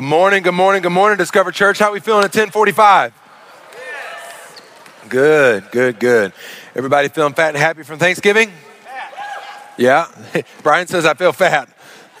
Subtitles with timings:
[0.00, 1.78] Good morning, good morning, good morning, Discover Church.
[1.78, 3.12] How we feeling at 1045?
[5.10, 6.32] Good, good, good.
[6.74, 8.50] Everybody feeling fat and happy from Thanksgiving?
[9.76, 10.06] Yeah.
[10.62, 11.68] Brian says I feel fat.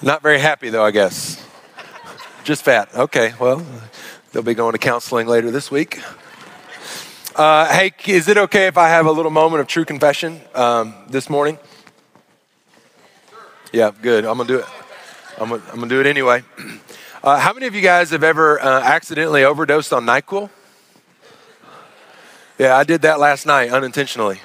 [0.02, 1.42] Not very happy though, I guess.
[2.44, 2.94] Just fat.
[2.94, 3.64] Okay, well,
[4.32, 6.02] they'll be going to counseling later this week.
[7.34, 10.94] Uh, hey, is it okay if I have a little moment of true confession um,
[11.08, 11.58] this morning?
[13.72, 14.26] Yeah, good.
[14.26, 14.66] I'm gonna do it.
[15.38, 16.42] I'm gonna, I'm gonna do it anyway.
[17.22, 20.48] Uh, how many of you guys have ever uh, accidentally overdosed on NyQuil?
[22.58, 24.40] Yeah, I did that last night unintentionally.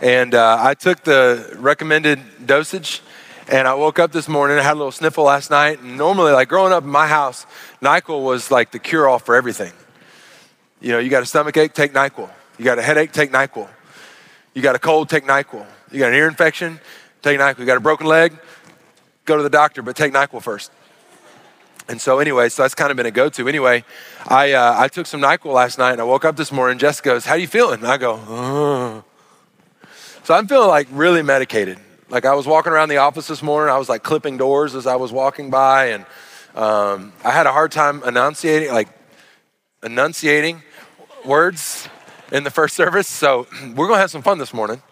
[0.00, 3.02] And uh, I took the recommended dosage,
[3.48, 4.58] and I woke up this morning.
[4.58, 5.80] I had a little sniffle last night.
[5.80, 7.46] And normally, like growing up in my house,
[7.80, 9.72] NyQuil was like the cure all for everything.
[10.80, 12.30] You know, you got a stomach ache, take NyQuil.
[12.58, 13.68] You got a headache, take NyQuil.
[14.54, 15.66] You got a cold, take NyQuil.
[15.90, 16.78] You got an ear infection,
[17.22, 17.58] take NyQuil.
[17.58, 18.38] You got a broken leg,
[19.24, 20.70] go to the doctor, but take NyQuil first.
[21.88, 23.48] And so, anyway, so that's kind of been a go to.
[23.48, 23.84] Anyway,
[24.26, 26.78] I, uh, I took some NyQuil last night and I woke up this morning.
[26.78, 27.80] Jess goes, How you feeling?
[27.80, 29.04] And I go, Ugh.
[30.24, 31.78] So I'm feeling like really medicated.
[32.08, 34.86] Like I was walking around the office this morning, I was like clipping doors as
[34.86, 36.06] I was walking by, and
[36.54, 38.88] um, I had a hard time enunciating, like
[39.82, 40.62] enunciating
[41.24, 41.88] words
[42.30, 43.08] in the first service.
[43.08, 44.82] So we're gonna have some fun this morning.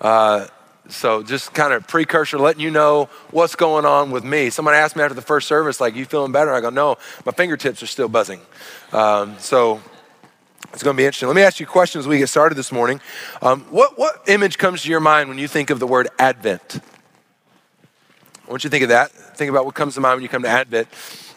[0.00, 0.46] Uh,
[0.88, 4.50] so just kind of precursor, letting you know what's going on with me.
[4.50, 7.32] Someone asked me after the first service, like, "You feeling better?" I go, "No, my
[7.32, 8.40] fingertips are still buzzing."
[8.92, 9.80] Um, so
[10.72, 11.28] it's going to be interesting.
[11.28, 13.00] Let me ask you questions as we get started this morning.
[13.42, 16.80] Um, what what image comes to your mind when you think of the word Advent?
[18.46, 19.10] I want you to think of that.
[19.10, 20.88] Think about what comes to mind when you come to Advent.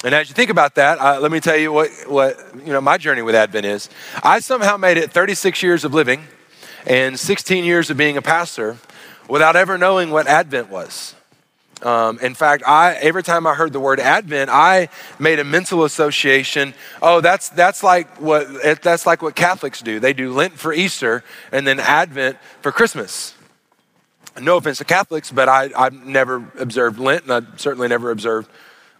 [0.03, 2.81] And as you think about that, uh, let me tell you what, what you know
[2.81, 3.89] my journey with Advent is.
[4.23, 6.27] I somehow made it 36 years of living
[6.85, 8.77] and 16 years of being a pastor
[9.29, 11.15] without ever knowing what Advent was.
[11.81, 15.85] Um, in fact, I every time I heard the word Advent, I made a mental
[15.85, 16.73] association.
[17.01, 18.47] Oh, that's that's like what
[18.81, 19.99] that's like what Catholics do.
[19.99, 23.33] They do Lent for Easter and then Advent for Christmas.
[24.41, 28.49] No offense to Catholics, but I, I've never observed Lent, and I certainly never observed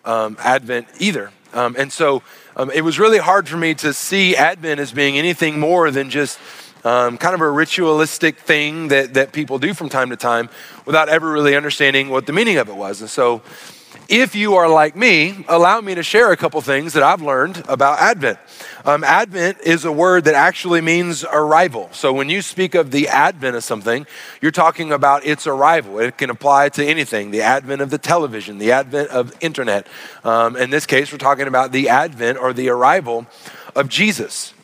[0.06, 1.32] um, Advent either.
[1.54, 2.24] Um, and so
[2.56, 6.10] um, it was really hard for me to see Advent as being anything more than
[6.10, 6.40] just
[6.84, 10.50] um, kind of a ritualistic thing that, that people do from time to time
[10.86, 13.02] without ever really understanding what the meaning of it was.
[13.02, 13.42] And so,
[14.08, 17.64] if you are like me, allow me to share a couple things that I've learned
[17.68, 18.40] about Advent.
[18.84, 21.90] Um, Advent is a word that actually means arrival.
[21.92, 24.08] So when you speak of the advent of something,
[24.42, 26.00] you're talking about its arrival.
[26.00, 29.86] It can apply to anything the advent of the television, the advent of internet.
[30.24, 33.28] Um, in this case, we're talking about the advent or the arrival
[33.76, 34.56] of Jesus.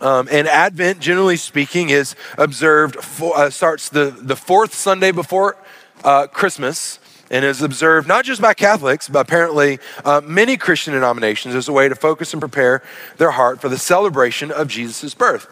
[0.00, 5.56] Um, and Advent, generally speaking, is observed, for, uh, starts the, the fourth Sunday before
[6.02, 6.98] uh, Christmas
[7.30, 11.72] and is observed not just by Catholics, but apparently uh, many Christian denominations as a
[11.72, 12.82] way to focus and prepare
[13.16, 15.46] their heart for the celebration of Jesus' birth.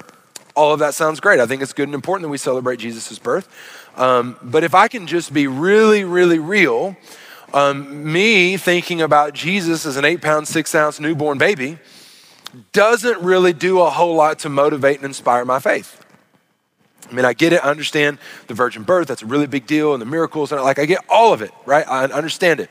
[0.54, 1.40] All of that sounds great.
[1.40, 3.48] I think it's good and important that we celebrate Jesus' birth.
[3.96, 6.96] Um, but if I can just be really, really real,
[7.54, 11.78] um, me thinking about Jesus as an eight pound, six ounce newborn baby,
[12.72, 16.04] doesn't really do a whole lot to motivate and inspire my faith.
[17.10, 19.92] I mean, I get it, I understand the virgin birth, that's a really big deal,
[19.92, 21.86] and the miracles, and like I get all of it, right?
[21.88, 22.70] I understand it.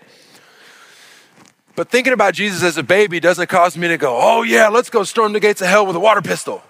[1.75, 4.89] But thinking about Jesus as a baby doesn't cause me to go, oh yeah, let's
[4.89, 6.63] go storm the gates of hell with a water pistol.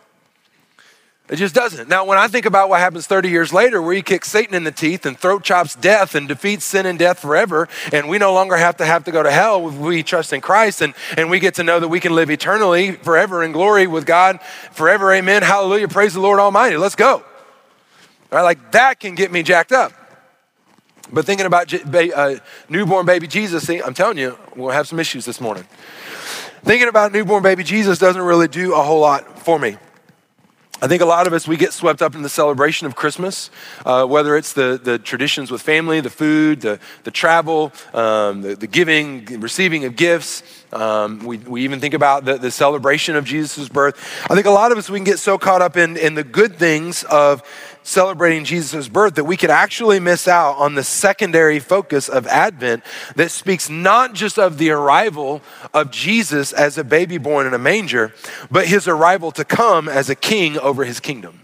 [1.32, 1.88] It just doesn't.
[1.88, 4.66] Now, when I think about what happens 30 years later, where he kicks Satan in
[4.66, 8.34] the teeth and throat chops death and defeats sin and death forever, and we no
[8.34, 11.30] longer have to have to go to hell if we trust in Christ, and, and
[11.30, 14.42] we get to know that we can live eternally forever in glory with God
[14.74, 15.14] forever.
[15.14, 15.42] Amen.
[15.42, 15.88] Hallelujah.
[15.88, 16.76] Praise the Lord Almighty.
[16.76, 17.14] Let's go.
[17.14, 17.24] All
[18.34, 19.94] right, like that can get me jacked up.
[21.14, 22.36] But thinking about uh,
[22.68, 25.64] newborn baby Jesus, see, I'm telling you, we'll have some issues this morning.
[26.64, 29.78] Thinking about newborn baby Jesus doesn't really do a whole lot for me.
[30.84, 33.52] I think a lot of us, we get swept up in the celebration of Christmas,
[33.86, 38.56] uh, whether it's the, the traditions with family, the food, the, the travel, um, the,
[38.56, 40.42] the giving, receiving of gifts.
[40.74, 43.96] Um, we, we even think about the, the celebration of Jesus' birth.
[44.28, 46.24] I think a lot of us, we can get so caught up in, in the
[46.24, 47.44] good things of
[47.84, 52.84] celebrating Jesus' birth that we could actually miss out on the secondary focus of Advent
[53.16, 55.42] that speaks not just of the arrival
[55.74, 58.14] of Jesus as a baby born in a manger,
[58.50, 61.40] but his arrival to come as a king over his kingdom.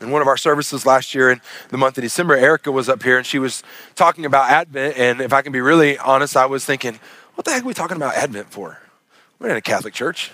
[0.00, 3.02] In one of our services last year in the month of December, Erica was up
[3.02, 3.62] here and she was
[3.96, 4.96] talking about Advent.
[4.96, 6.98] And if I can be really honest, I was thinking,
[7.34, 8.80] what the heck are we talking about Advent for?
[9.38, 10.30] We're in a Catholic church.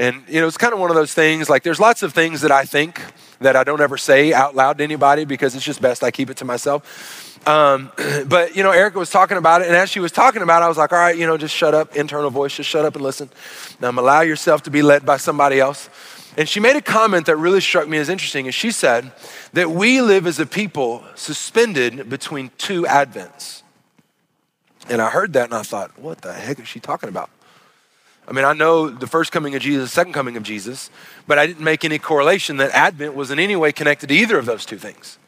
[0.00, 2.40] And, you know, it's kind of one of those things like there's lots of things
[2.40, 3.02] that I think
[3.40, 6.30] that I don't ever say out loud to anybody because it's just best I keep
[6.30, 7.46] it to myself.
[7.46, 7.92] Um,
[8.26, 9.66] but, you know, Erica was talking about it.
[9.66, 11.54] And as she was talking about it, I was like, all right, you know, just
[11.54, 13.28] shut up, internal voice, just shut up and listen.
[13.78, 15.90] Now, allow yourself to be led by somebody else.
[16.34, 18.46] And she made a comment that really struck me as interesting.
[18.46, 19.12] And she said
[19.52, 23.60] that we live as a people suspended between two Advents.
[24.88, 27.28] And I heard that and I thought, what the heck is she talking about?
[28.30, 30.88] I mean, I know the first coming of Jesus, the second coming of Jesus,
[31.26, 34.38] but I didn't make any correlation that Advent was in any way connected to either
[34.38, 35.18] of those two things.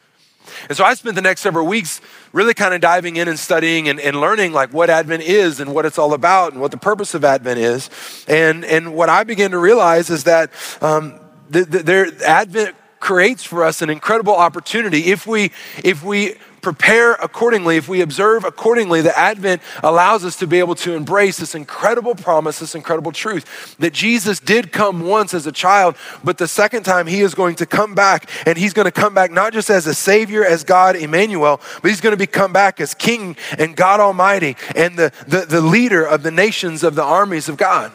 [0.69, 1.99] And so I spent the next several weeks
[2.31, 5.73] really kind of diving in and studying and, and learning like what Advent is and
[5.73, 7.89] what it's all about and what the purpose of Advent is.
[8.27, 10.51] And, and what I began to realize is that
[10.81, 15.51] um, the, the, there, Advent creates for us an incredible opportunity if we
[15.83, 20.73] if we prepare accordingly, if we observe accordingly, the Advent allows us to be able
[20.75, 25.51] to embrace this incredible promise, this incredible truth that Jesus did come once as a
[25.51, 28.91] child, but the second time he is going to come back, and he's going to
[28.91, 32.25] come back not just as a Savior, as God Emmanuel, but he's going to be
[32.25, 36.83] come back as King and God Almighty and the, the, the leader of the nations
[36.83, 37.91] of the armies of God.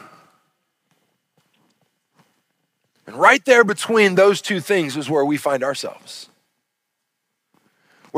[3.06, 6.27] And right there between those two things is where we find ourselves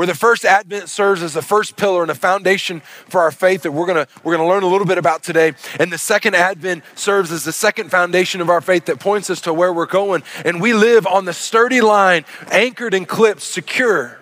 [0.01, 3.61] where the first advent serves as the first pillar and a foundation for our faith
[3.61, 5.53] that we're going to we're going to learn a little bit about today.
[5.79, 9.41] And the second advent serves as the second foundation of our faith that points us
[9.41, 10.23] to where we're going.
[10.43, 14.17] And we live on the sturdy line anchored and clipped secure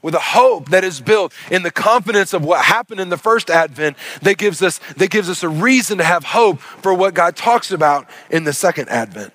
[0.00, 3.50] with a hope that is built in the confidence of what happened in the first
[3.50, 7.34] advent that gives us that gives us a reason to have hope for what God
[7.34, 9.32] talks about in the second advent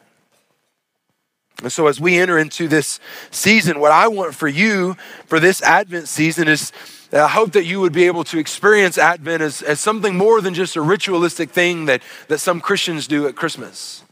[1.62, 3.00] and so, as we enter into this
[3.32, 4.96] season, what I want for you
[5.26, 6.72] for this Advent season is
[7.12, 10.54] I hope that you would be able to experience Advent as, as something more than
[10.54, 14.04] just a ritualistic thing that, that some Christians do at Christmas.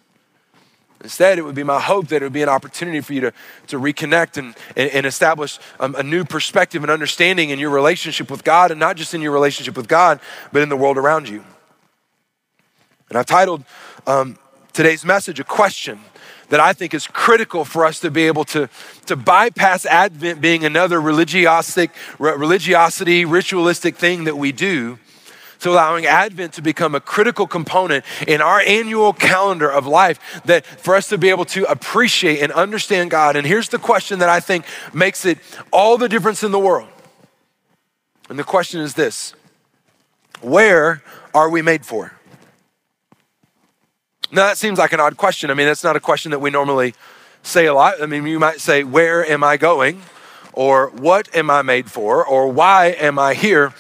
[1.04, 3.34] Instead, it would be my hope that it would be an opportunity for you to,
[3.68, 8.32] to reconnect and, and, and establish um, a new perspective and understanding in your relationship
[8.32, 10.20] with God, and not just in your relationship with God,
[10.52, 11.44] but in the world around you.
[13.10, 13.64] And I've titled
[14.08, 14.40] um,
[14.74, 16.00] today's message, A Question
[16.50, 18.70] that I think is critical for us to be able to,
[19.06, 25.00] to bypass Advent being another religiosity, religiosity, ritualistic thing that we do,
[25.60, 30.66] to allowing Advent to become a critical component in our annual calendar of life that
[30.66, 33.36] for us to be able to appreciate and understand God.
[33.36, 35.40] And here's the question that I think makes it
[35.72, 36.90] all the difference in the world.
[38.30, 39.34] And the question is this
[40.42, 41.02] Where
[41.34, 42.17] are we made for?
[44.32, 45.50] Now, that seems like an odd question.
[45.50, 46.94] I mean, that's not a question that we normally
[47.44, 48.02] say a lot.
[48.02, 50.02] I mean, you might say, Where am I going?
[50.54, 52.26] Or what am I made for?
[52.26, 53.74] Or why am I here?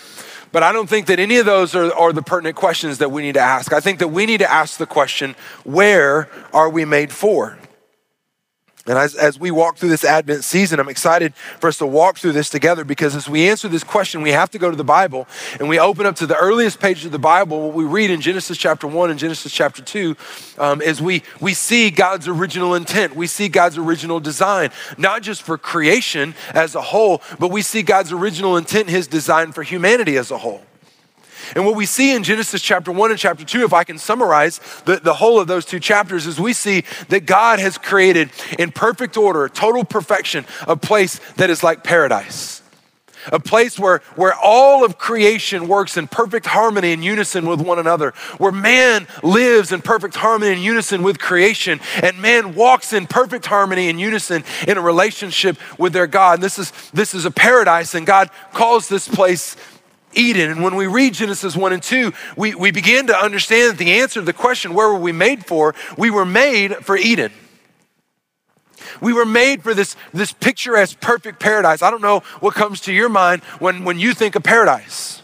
[0.52, 3.22] But I don't think that any of those are, are the pertinent questions that we
[3.24, 3.74] need to ask.
[3.74, 7.58] I think that we need to ask the question, Where are we made for?
[8.88, 12.18] And as, as we walk through this Advent season, I'm excited for us to walk
[12.18, 14.84] through this together because as we answer this question, we have to go to the
[14.84, 15.28] Bible
[15.60, 17.68] and we open up to the earliest page of the Bible.
[17.68, 20.16] What we read in Genesis chapter 1 and Genesis chapter 2
[20.58, 23.16] um, is we, we see God's original intent.
[23.16, 27.84] We see God's original design, not just for creation as a whole, but we see
[27.84, 30.62] God's original intent, his design for humanity as a whole.
[31.56, 34.60] And what we see in Genesis chapter 1 and chapter 2, if I can summarize
[34.86, 38.30] the, the whole of those two chapters, is we see that God has created
[38.60, 42.62] in perfect order, total perfection, a place that is like paradise.
[43.32, 47.80] A place where, where all of creation works in perfect harmony and unison with one
[47.80, 53.06] another, where man lives in perfect harmony and unison with creation, and man walks in
[53.06, 56.36] perfect harmony and unison in a relationship with their God.
[56.36, 59.58] And This is, this is a paradise, and God calls this place
[60.14, 60.52] Eden.
[60.52, 64.00] And when we read Genesis 1 and 2, we, we begin to understand that the
[64.00, 65.76] answer to the question, where were we made for?
[65.98, 67.32] We were made for Eden.
[69.02, 71.82] We were made for this, this picturesque, perfect paradise.
[71.82, 75.22] I don't know what comes to your mind when, when you think of paradise.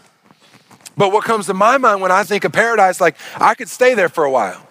[0.96, 3.94] But what comes to my mind when I think of paradise, like I could stay
[3.94, 4.64] there for a while.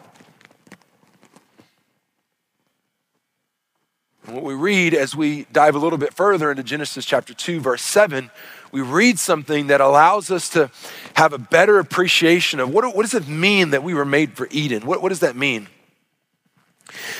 [4.25, 7.59] And what we read as we dive a little bit further into Genesis chapter 2,
[7.59, 8.31] verse 7,
[8.73, 10.71] we read something that allows us to
[11.13, 14.47] have a better appreciation of what, what does it mean that we were made for
[14.49, 14.87] Eden?
[14.87, 15.67] What, what does that mean?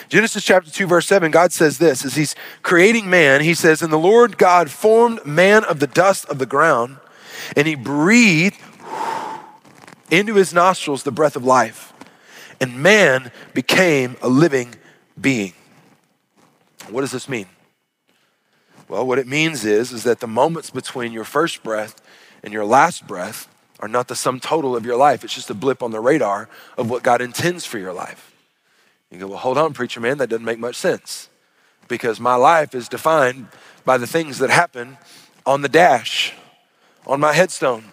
[0.10, 3.94] Genesis chapter 2, verse 7, God says this as He's creating man, He says, And
[3.94, 6.98] the Lord God formed man of the dust of the ground,
[7.56, 8.58] and He breathed
[10.10, 11.94] into his nostrils the breath of life,
[12.60, 14.74] and man became a living
[15.22, 15.54] being.
[16.90, 17.46] What does this mean?
[18.88, 22.02] Well, what it means is, is that the moments between your first breath
[22.44, 23.48] and your last breath
[23.80, 25.24] are not the sum total of your life.
[25.24, 28.34] It's just a blip on the radar of what God intends for your life.
[29.10, 31.30] You go, well, hold on, preacher man, that doesn't make much sense
[31.88, 33.48] because my life is defined
[33.86, 34.98] by the things that happen
[35.46, 36.34] on the dash,
[37.06, 37.86] on my headstone,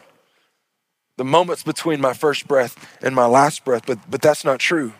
[1.17, 3.83] the moments between my first breath and my last breath.
[3.87, 4.95] But, but that's not true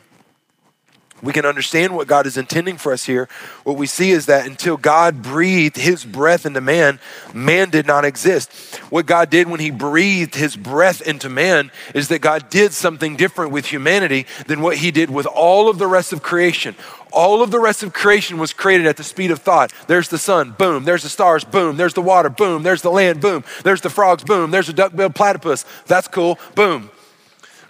[1.23, 3.29] we can understand what God is intending for us here.
[3.65, 6.99] What we see is that until God breathed his breath into man,
[7.35, 8.53] man did not exist.
[8.91, 13.17] What God did when he breathed his breath into man is that God did something
[13.17, 16.75] different with humanity than what he did with all of the rest of creation.
[17.13, 19.73] All of the rest of creation was created at the speed of thought.
[19.89, 20.85] There's the sun, boom.
[20.85, 21.77] There's the stars, boom.
[21.77, 22.63] There's the water, boom.
[22.63, 23.45] There's the land, boom.
[23.65, 24.51] There's the frogs, boom.
[24.51, 25.65] There's a duck-billed platypus.
[25.87, 26.91] That's cool, boom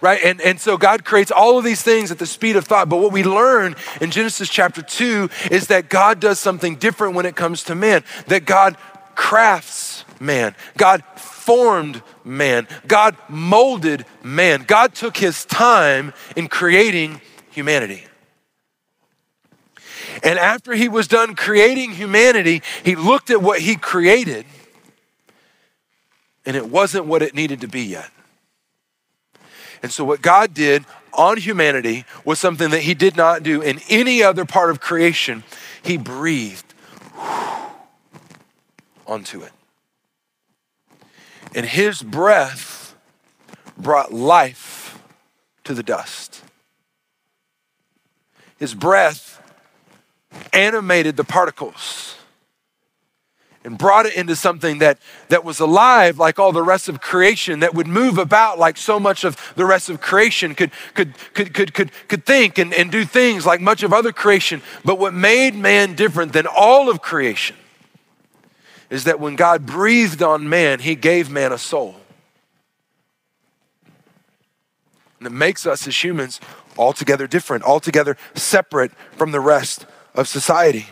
[0.01, 0.19] right?
[0.23, 2.89] And, and so God creates all of these things at the speed of thought.
[2.89, 7.25] But what we learn in Genesis chapter 2 is that God does something different when
[7.25, 8.77] it comes to man, that God
[9.15, 14.63] crafts man, God formed man, God molded man.
[14.67, 18.05] God took his time in creating humanity.
[20.23, 24.45] And after he was done creating humanity, he looked at what he created,
[26.45, 28.09] and it wasn't what it needed to be yet.
[29.83, 33.79] And so, what God did on humanity was something that He did not do in
[33.89, 35.43] any other part of creation.
[35.81, 36.73] He breathed
[39.07, 39.51] onto it.
[41.53, 42.95] And His breath
[43.77, 44.99] brought life
[45.63, 46.43] to the dust.
[48.57, 49.41] His breath
[50.53, 52.15] animated the particles
[53.63, 54.97] and brought it into something that,
[55.29, 58.99] that was alive like all the rest of creation, that would move about like so
[58.99, 62.91] much of the rest of creation, could, could, could, could, could, could think and, and
[62.91, 64.61] do things like much of other creation.
[64.83, 67.55] But what made man different than all of creation
[68.89, 71.95] is that when God breathed on man, he gave man a soul.
[75.19, 76.41] And it makes us as humans
[76.77, 80.87] altogether different, altogether separate from the rest of society.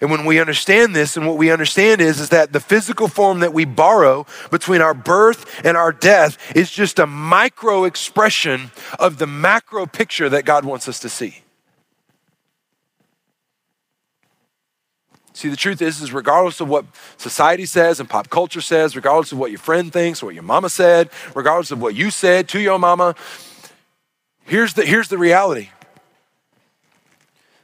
[0.00, 3.40] And when we understand this, and what we understand is, is that the physical form
[3.40, 9.18] that we borrow between our birth and our death is just a micro expression of
[9.18, 11.42] the macro picture that God wants us to see.
[15.38, 16.84] See, the truth is, is regardless of what
[17.16, 20.42] society says and pop culture says, regardless of what your friend thinks, or what your
[20.42, 23.14] mama said, regardless of what you said to your mama,
[24.46, 25.68] here's the, here's the reality.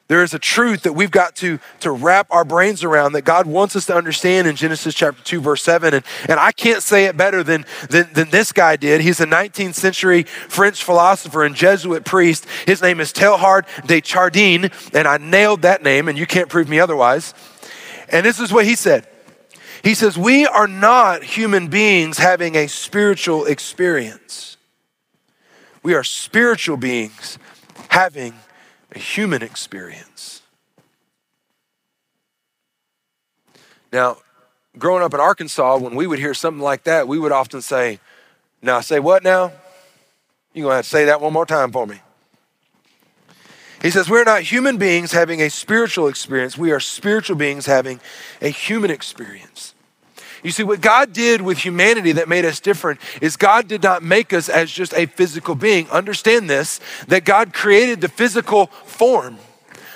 [0.06, 3.46] There is a truth that we've got to, to wrap our brains around that God
[3.46, 5.94] wants us to understand in Genesis chapter 2, verse 7.
[5.94, 9.00] And, and I can't say it better than, than, than this guy did.
[9.00, 12.46] He's a 19th century French philosopher and Jesuit priest.
[12.66, 16.68] His name is Teilhard de Chardin, and I nailed that name, and you can't prove
[16.68, 17.32] me otherwise.
[18.10, 19.08] And this is what he said
[19.82, 24.58] He says, We are not human beings having a spiritual experience,
[25.82, 27.38] we are spiritual beings
[27.88, 28.34] having
[28.94, 30.42] a human experience.
[33.92, 34.18] Now,
[34.78, 38.00] growing up in Arkansas, when we would hear something like that, we would often say,
[38.62, 39.52] Now, say what now?
[40.52, 42.00] You're going to have to say that one more time for me.
[43.82, 46.56] He says, We're not human beings having a spiritual experience.
[46.56, 48.00] We are spiritual beings having
[48.40, 49.73] a human experience.
[50.44, 54.02] You see, what God did with humanity that made us different is God did not
[54.02, 55.88] make us as just a physical being.
[55.88, 59.38] Understand this that God created the physical form,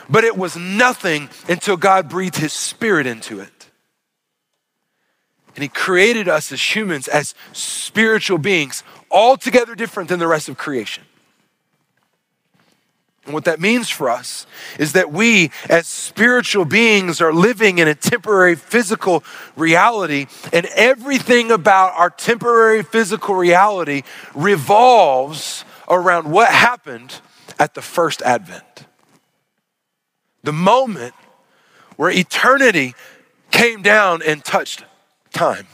[0.08, 3.66] but it was nothing until God breathed his spirit into it.
[5.54, 10.56] And he created us as humans, as spiritual beings, altogether different than the rest of
[10.56, 11.04] creation.
[13.28, 14.46] And what that means for us
[14.78, 19.22] is that we, as spiritual beings, are living in a temporary physical
[19.54, 24.04] reality, and everything about our temporary physical reality
[24.34, 27.20] revolves around what happened
[27.58, 28.86] at the first advent.
[30.42, 31.12] The moment
[31.96, 32.94] where eternity
[33.50, 34.86] came down and touched
[35.34, 35.66] time.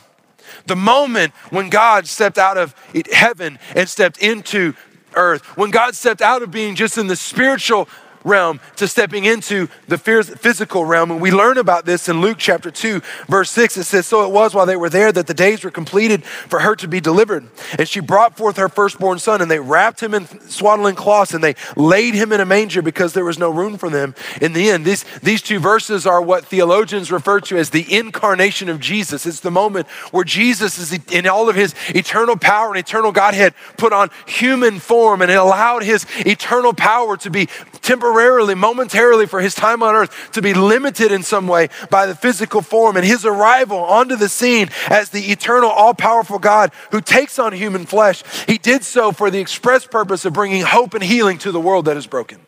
[0.66, 2.75] The moment when God stepped out of
[3.12, 4.75] heaven and stepped into
[5.16, 5.44] earth.
[5.56, 7.88] When God stepped out of being just in the spiritual
[8.25, 11.11] realm to stepping into the physical realm.
[11.11, 13.76] And we learn about this in Luke chapter 2, verse 6.
[13.76, 16.61] It says, So it was while they were there that the days were completed for
[16.61, 17.47] her to be delivered.
[17.78, 21.45] And she brought forth her firstborn son, and they wrapped him in swaddling cloths, and
[21.45, 24.71] they laid him in a manger because there was no room for them in the
[24.71, 24.85] end.
[24.85, 29.26] These, these two verses are what theologians refer to as the incarnation of Jesus.
[29.26, 33.54] It's the moment where Jesus is in all of his eternal power and eternal Godhead
[33.76, 37.49] put on human form, and it allowed his eternal power to be
[37.83, 42.06] temporarily temporarily, momentarily for his time on earth to be limited in some way by
[42.06, 46.71] the physical form and his arrival onto the scene as the eternal, all powerful God
[46.92, 50.94] who takes on human flesh, he did so for the express purpose of bringing hope
[50.94, 52.38] and healing to the world that is broken.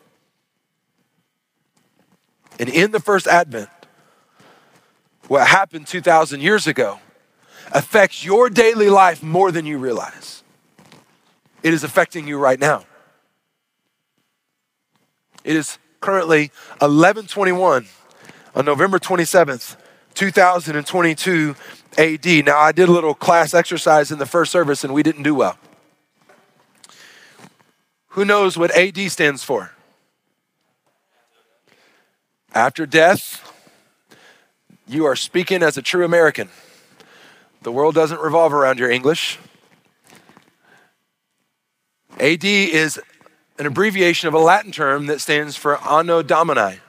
[2.59, 3.69] And in the first advent,
[5.27, 6.99] what happened 2,000 years ago
[7.73, 10.43] affects your daily life more than you realize.
[11.61, 12.85] It is affecting you right now.
[15.47, 17.87] It is currently 1121
[18.53, 19.77] on November 27th,
[20.13, 21.55] 2022
[21.97, 22.45] AD.
[22.45, 25.33] Now, I did a little class exercise in the first service and we didn't do
[25.33, 25.57] well.
[28.09, 29.71] Who knows what AD stands for?
[32.53, 33.49] After death,
[34.85, 36.49] you are speaking as a true American.
[37.61, 39.39] The world doesn't revolve around your English.
[42.19, 42.99] AD is
[43.59, 46.79] an abbreviation of a Latin term that stands for Anno Domini.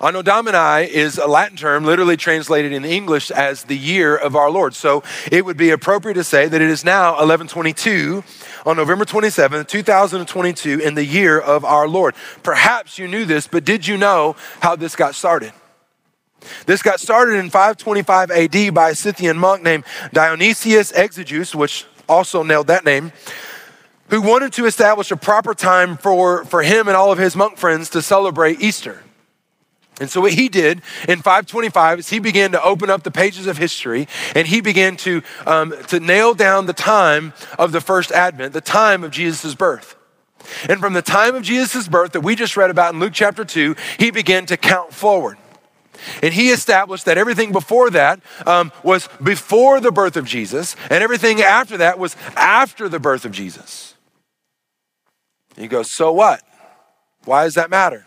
[0.00, 4.50] Anno Domini is a Latin term literally translated in English as the year of our
[4.50, 4.74] Lord.
[4.74, 8.22] So it would be appropriate to say that it is now 1122
[8.66, 12.14] on November 27th, 2022, in the year of our Lord.
[12.42, 15.52] Perhaps you knew this, but did you know how this got started?
[16.66, 22.42] This got started in 525 AD by a Scythian monk named Dionysius Exiguus, which also
[22.42, 23.12] nailed that name,
[24.10, 27.58] who wanted to establish a proper time for, for him and all of his monk
[27.58, 29.02] friends to celebrate Easter.
[29.98, 33.46] And so, what he did in 525 is he began to open up the pages
[33.46, 38.12] of history and he began to, um, to nail down the time of the first
[38.12, 39.96] advent, the time of Jesus' birth.
[40.68, 43.44] And from the time of Jesus' birth that we just read about in Luke chapter
[43.44, 45.38] 2, he began to count forward.
[46.22, 51.02] And he established that everything before that um, was before the birth of Jesus, and
[51.02, 53.95] everything after that was after the birth of Jesus.
[55.56, 56.42] And you go, so what?
[57.24, 58.05] Why does that matter?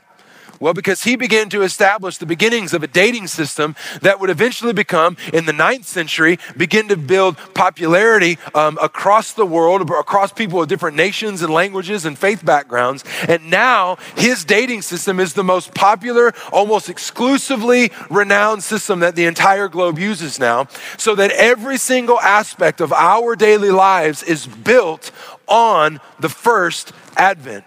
[0.60, 4.74] Well, because he began to establish the beginnings of a dating system that would eventually
[4.74, 10.62] become, in the ninth century, begin to build popularity um, across the world, across people
[10.62, 13.06] of different nations and languages and faith backgrounds.
[13.28, 19.26] And now his dating system is the most popular, almost exclusively renowned system that the
[19.26, 25.12] entire globe uses now, so that every single aspect of our daily lives is built
[25.48, 27.64] on the first advent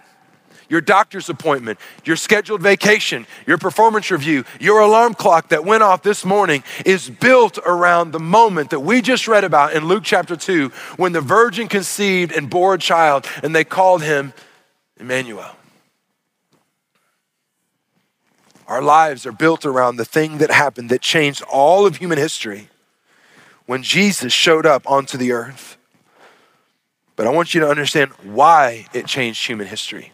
[0.73, 6.01] your doctor's appointment, your scheduled vacation, your performance review, your alarm clock that went off
[6.01, 10.35] this morning is built around the moment that we just read about in Luke chapter
[10.35, 14.33] 2 when the virgin conceived and bore a child and they called him
[14.99, 15.55] Emmanuel.
[18.65, 22.69] Our lives are built around the thing that happened that changed all of human history
[23.67, 25.77] when Jesus showed up onto the earth.
[27.15, 30.12] But I want you to understand why it changed human history.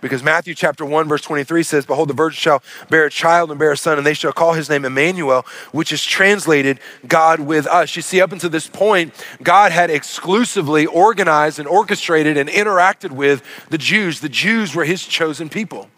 [0.00, 3.58] Because Matthew chapter 1, verse 23 says, Behold, the virgin shall bear a child and
[3.58, 7.66] bear a son, and they shall call his name Emmanuel, which is translated God with
[7.66, 7.96] us.
[7.96, 13.42] You see, up until this point, God had exclusively organized and orchestrated and interacted with
[13.70, 14.20] the Jews.
[14.20, 15.88] The Jews were his chosen people.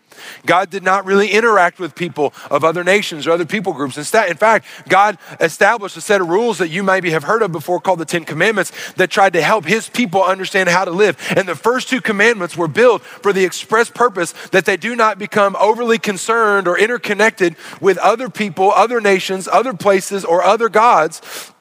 [0.47, 3.97] God did not really interact with people of other nations or other people groups.
[3.97, 7.53] Instead, in fact, God established a set of rules that you maybe have heard of
[7.53, 11.17] before called the Ten Commandments that tried to help his people understand how to live.
[11.37, 15.19] And the first two commandments were built for the express purpose that they do not
[15.19, 21.53] become overly concerned or interconnected with other people, other nations, other places, or other gods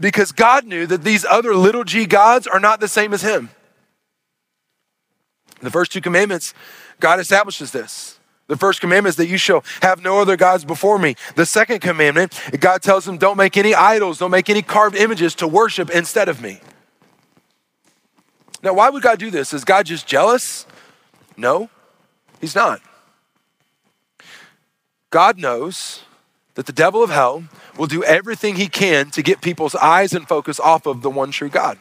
[0.00, 3.50] because God knew that these other little g gods are not the same as him.
[5.64, 6.54] The first two commandments
[7.00, 8.18] God establishes this.
[8.46, 11.16] The first commandment is that you shall have no other gods before me.
[11.34, 15.34] The second commandment, God tells them, don't make any idols, don't make any carved images
[15.36, 16.60] to worship instead of me.
[18.62, 19.52] Now, why would God do this?
[19.52, 20.66] Is God just jealous?
[21.36, 21.70] No,
[22.40, 22.82] He's not.
[25.10, 26.02] God knows
[26.54, 27.44] that the devil of hell
[27.76, 31.30] will do everything he can to get people's eyes and focus off of the one
[31.30, 31.78] true God.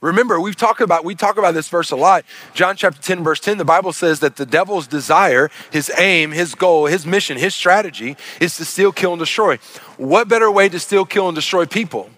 [0.00, 2.24] Remember, we've talked about we talk about this verse a lot.
[2.54, 6.54] John chapter 10 verse 10, the Bible says that the devil's desire, his aim, his
[6.54, 9.58] goal, his mission, his strategy is to steal, kill and destroy.
[9.98, 12.10] What better way to steal, kill and destroy people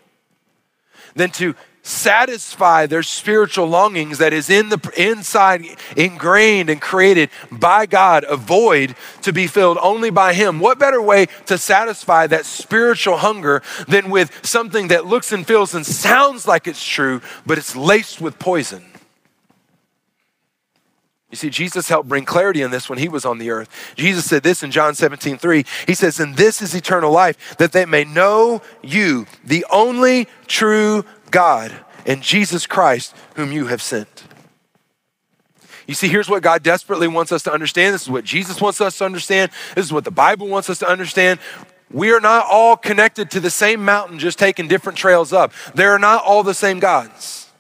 [1.14, 5.64] than to satisfy their spiritual longings that is in the inside
[5.96, 11.02] ingrained and created by God a void to be filled only by him what better
[11.02, 16.46] way to satisfy that spiritual hunger than with something that looks and feels and sounds
[16.46, 18.84] like it's true but it's laced with poison
[21.32, 23.94] you see, Jesus helped bring clarity in this when he was on the earth.
[23.96, 25.64] Jesus said this in John 17, 3.
[25.86, 31.06] He says, And this is eternal life, that they may know you, the only true
[31.32, 31.72] God
[32.06, 34.24] and Jesus Christ, whom you have sent.
[35.86, 37.94] You see, here's what God desperately wants us to understand.
[37.94, 39.50] This is what Jesus wants us to understand.
[39.74, 41.40] This is what the Bible wants us to understand.
[41.90, 45.52] We are not all connected to the same mountain, just taking different trails up.
[45.74, 47.50] They're not all the same gods.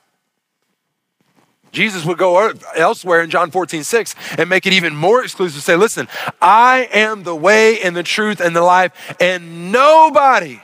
[1.72, 5.62] Jesus would go er, elsewhere in John 14, 6 and make it even more exclusive.
[5.62, 6.06] Say, listen,
[6.40, 10.60] I am the way and the truth and the life, and nobody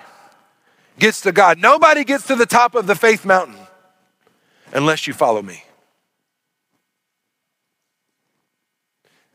[0.99, 1.59] gets to God.
[1.59, 3.57] Nobody gets to the top of the faith mountain
[4.73, 5.65] unless you follow me.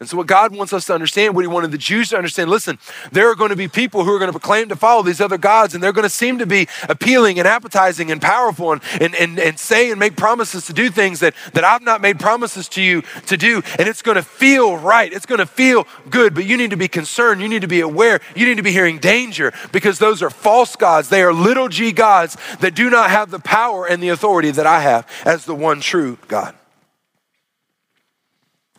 [0.04, 2.50] And so, what God wants us to understand, what He wanted the Jews to understand
[2.50, 2.78] listen,
[3.14, 5.38] there are going to be people who are going to proclaim to follow these other
[5.38, 9.16] gods, and they're going to seem to be appealing and appetizing and powerful and, and,
[9.16, 12.68] and, and say and make promises to do things that, that I've not made promises
[12.70, 13.64] to you to do.
[13.80, 15.12] And it's going to feel right.
[15.14, 17.40] It's going to feel good, but you need to be concerned.
[17.40, 18.20] You need to be aware.
[18.36, 21.08] You need to be hearing danger because those are false gods.
[21.08, 24.68] They are little g gods that do not have the power and the authority that
[24.68, 26.54] I have as the one true God.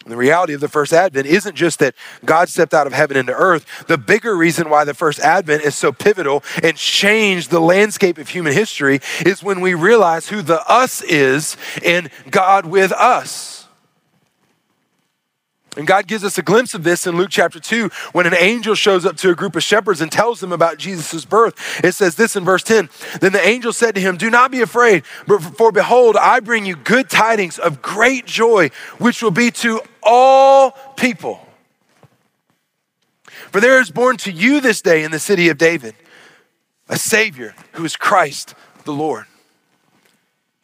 [0.06, 3.32] The reality of the first advent isn't just that God stepped out of heaven into
[3.32, 3.86] earth.
[3.86, 8.28] The bigger reason why the first advent is so pivotal and changed the landscape of
[8.28, 13.53] human history is when we realize who the us is in God with us.
[15.76, 18.74] And God gives us a glimpse of this in Luke chapter 2 when an angel
[18.74, 21.54] shows up to a group of shepherds and tells them about Jesus' birth.
[21.84, 22.88] It says this in verse 10
[23.20, 26.76] Then the angel said to him, Do not be afraid, for behold, I bring you
[26.76, 31.40] good tidings of great joy, which will be to all people.
[33.50, 35.94] For there is born to you this day in the city of David
[36.88, 39.26] a Savior who is Christ the Lord.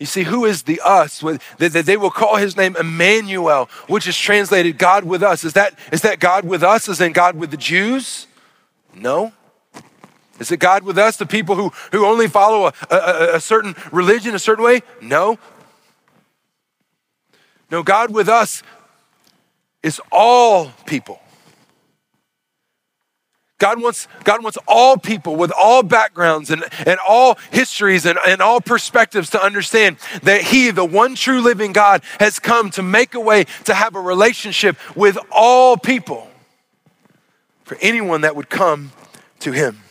[0.01, 1.21] You see, who is the us?
[1.21, 5.45] That they will call his name Emmanuel, which is translated God with us.
[5.45, 6.89] Is that, is that God with us?
[6.89, 8.27] Is in God with the Jews?
[8.95, 9.33] No.
[10.39, 13.77] Is it God with us, the people who, who only follow a, a, a certain
[13.93, 14.81] religion, a certain way?
[15.03, 15.39] No.
[17.71, 18.63] No, God with us
[19.83, 21.20] is all people.
[23.61, 28.41] God wants, God wants all people with all backgrounds and, and all histories and, and
[28.41, 33.15] all perspectives to understand that He, the one true living God, has come to make
[33.15, 36.29] a way to have a relationship with all people
[37.63, 38.93] for anyone that would come
[39.41, 39.83] to Him.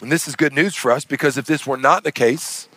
[0.00, 2.68] And this is good news for us because if this were not the case,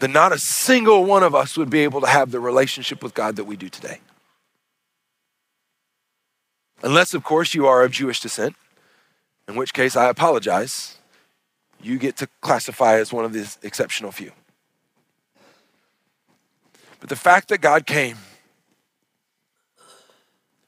[0.00, 3.14] then not a single one of us would be able to have the relationship with
[3.14, 4.00] God that we do today.
[6.82, 8.54] Unless, of course, you are of Jewish descent,
[9.48, 10.96] in which case I apologize.
[11.82, 14.32] You get to classify as one of these exceptional few.
[17.00, 18.18] But the fact that God came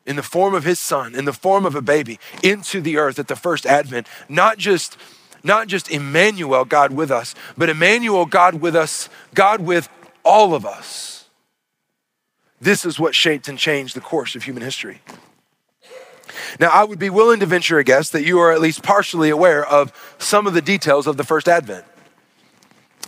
[0.07, 3.19] in the form of his son, in the form of a baby, into the earth
[3.19, 4.97] at the first advent, not just
[5.43, 9.89] not just Emmanuel, God with us, but Emmanuel, God with us, God with
[10.23, 11.29] all of us.
[12.61, 15.01] This is what shaped and changed the course of human history.
[16.59, 19.31] Now, I would be willing to venture a guess that you are at least partially
[19.31, 21.85] aware of some of the details of the first advent.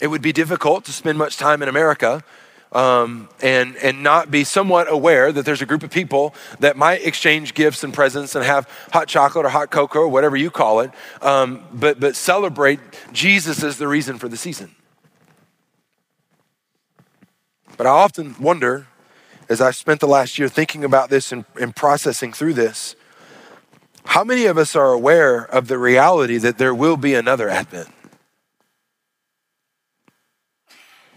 [0.01, 2.25] It would be difficult to spend much time in America
[2.73, 7.05] um, and, and not be somewhat aware that there's a group of people that might
[7.05, 10.81] exchange gifts and presents and have hot chocolate or hot cocoa or whatever you call
[10.81, 12.81] it, um, but, but celebrate
[13.13, 14.75] Jesus as the reason for the season.
[17.77, 18.87] But I often wonder,
[19.49, 22.97] as I've spent the last year thinking about this and, and processing through this,
[24.05, 27.89] how many of us are aware of the reality that there will be another advent?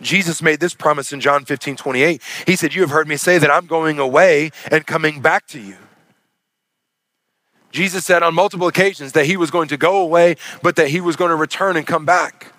[0.01, 2.21] Jesus made this promise in John 15, 28.
[2.45, 5.59] He said, You have heard me say that I'm going away and coming back to
[5.59, 5.77] you.
[7.71, 11.01] Jesus said on multiple occasions that he was going to go away, but that he
[11.01, 12.53] was going to return and come back.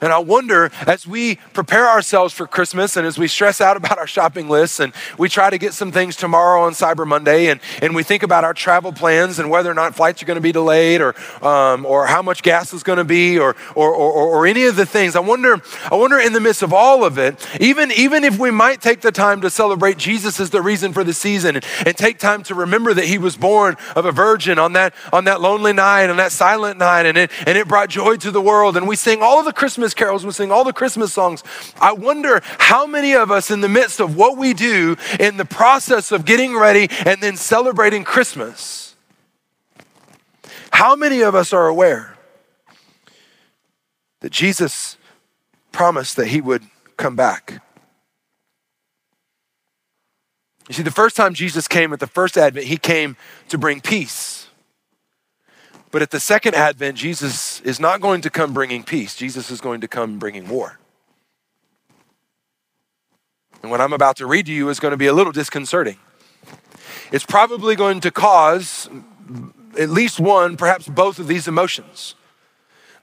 [0.00, 3.98] And I wonder as we prepare ourselves for Christmas and as we stress out about
[3.98, 7.60] our shopping lists and we try to get some things tomorrow on Cyber Monday and,
[7.82, 10.40] and we think about our travel plans and whether or not flights are going to
[10.40, 11.14] be delayed or,
[11.46, 14.76] um, or how much gas is going to be or, or, or, or any of
[14.76, 18.24] the things, I wonder, I wonder in the midst of all of it, even, even
[18.24, 21.56] if we might take the time to celebrate Jesus as the reason for the season
[21.56, 24.94] and, and take time to remember that he was born of a virgin on that,
[25.12, 28.30] on that lonely night, on that silent night, and it, and it brought joy to
[28.30, 28.76] the world.
[28.76, 31.44] And we sing all of the Christmas Christmas carols, we sing all the Christmas songs.
[31.80, 35.44] I wonder how many of us, in the midst of what we do in the
[35.44, 38.96] process of getting ready and then celebrating Christmas,
[40.72, 42.16] how many of us are aware
[44.18, 44.96] that Jesus
[45.70, 46.64] promised that he would
[46.96, 47.62] come back?
[50.68, 53.16] You see, the first time Jesus came at the first advent, he came
[53.48, 54.37] to bring peace.
[55.90, 59.60] But at the second advent, Jesus is not going to come bringing peace, Jesus is
[59.60, 60.78] going to come bringing war.
[63.62, 65.96] And what I'm about to read to you is going to be a little disconcerting.
[67.10, 68.88] It's probably going to cause
[69.78, 72.14] at least one, perhaps both of these emotions.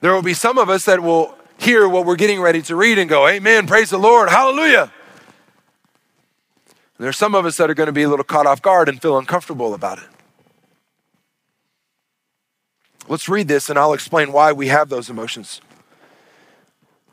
[0.00, 2.98] There will be some of us that will hear what we're getting ready to read
[2.98, 4.92] and go, Amen, praise the Lord, hallelujah.
[6.98, 8.88] And there's some of us that are going to be a little caught off guard
[8.88, 10.08] and feel uncomfortable about it.
[13.08, 15.60] Let's read this and I'll explain why we have those emotions.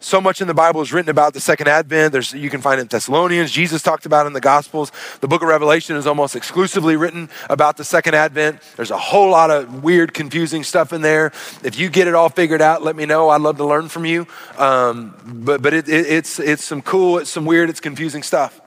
[0.03, 2.12] So much in the Bible is written about the second advent.
[2.12, 3.51] There's, you can find it in Thessalonians.
[3.51, 4.91] Jesus talked about in the Gospels.
[5.21, 8.60] The book of Revelation is almost exclusively written about the second advent.
[8.75, 11.27] There's a whole lot of weird, confusing stuff in there.
[11.63, 13.29] If you get it all figured out, let me know.
[13.29, 14.27] I'd love to learn from you.
[14.58, 18.60] Um, but but it, it, it's, it's some cool, it's some weird, it's confusing stuff.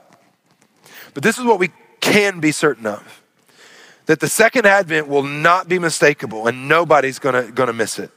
[1.13, 3.21] But this is what we can be certain of
[4.07, 8.09] that the second advent will not be mistakable and nobody's gonna, gonna miss it.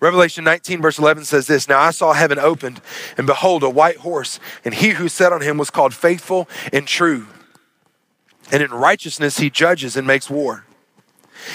[0.00, 2.80] Revelation 19, verse 11 says this Now I saw heaven opened,
[3.16, 6.86] and behold, a white horse, and he who sat on him was called faithful and
[6.86, 7.26] true.
[8.52, 10.66] And in righteousness he judges and makes war.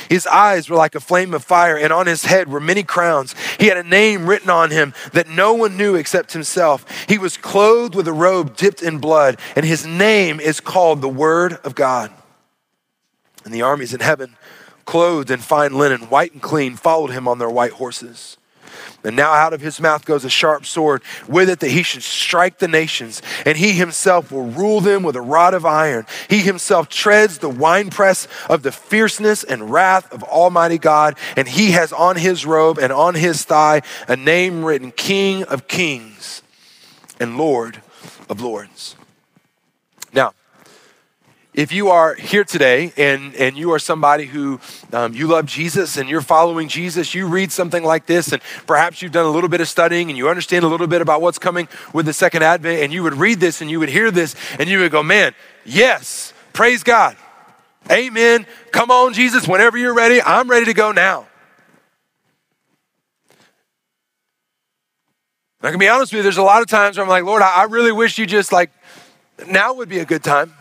[0.09, 3.35] His eyes were like a flame of fire, and on his head were many crowns.
[3.59, 6.85] He had a name written on him that no one knew except himself.
[7.07, 11.09] He was clothed with a robe dipped in blood, and his name is called the
[11.09, 12.11] Word of God.
[13.45, 14.35] And the armies in heaven
[14.85, 18.37] clothed in fine linen, white and clean, followed him on their white horses.
[19.03, 22.03] And now out of his mouth goes a sharp sword, with it that he should
[22.03, 26.05] strike the nations, and he himself will rule them with a rod of iron.
[26.29, 31.71] He himself treads the winepress of the fierceness and wrath of Almighty God, and he
[31.71, 36.41] has on his robe and on his thigh a name written King of Kings
[37.19, 37.81] and Lord
[38.27, 38.95] of Lords.
[41.53, 44.59] If you are here today and, and you are somebody who
[44.93, 49.01] um, you love Jesus and you're following Jesus, you read something like this, and perhaps
[49.01, 51.39] you've done a little bit of studying and you understand a little bit about what's
[51.39, 54.35] coming with the second advent, and you would read this and you would hear this
[54.59, 55.33] and you would go, man,
[55.65, 57.17] yes, praise God.
[57.91, 58.45] Amen.
[58.71, 61.27] Come on, Jesus, whenever you're ready, I'm ready to go now.
[65.61, 67.41] I can be honest with you, there's a lot of times where I'm like, Lord,
[67.41, 68.69] I really wish you just like,
[69.47, 70.53] now would be a good time.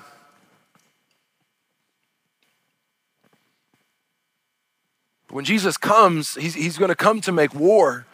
[5.30, 8.06] When Jesus comes, he's, he's going to come to make war.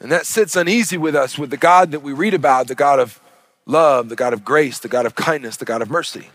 [0.00, 2.98] And that sits uneasy with us, with the God that we read about, the God
[2.98, 3.20] of
[3.66, 6.28] love, the God of grace, the God of kindness, the God of mercy.